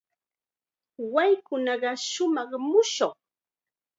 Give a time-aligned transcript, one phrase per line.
[1.13, 3.13] Waykunaqa shumaq mushkun.